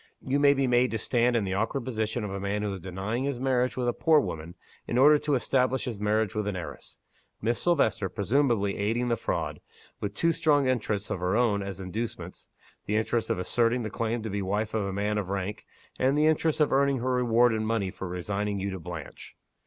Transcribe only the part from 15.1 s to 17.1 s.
of rank, and the interest of earning